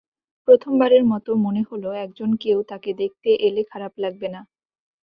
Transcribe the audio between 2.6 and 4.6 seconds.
তাঁকে দেখতে এলে খারাপ লাগবে না।